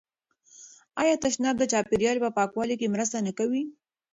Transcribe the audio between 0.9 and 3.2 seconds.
آیا تشناب د چاپیریال په پاکوالي کې مرسته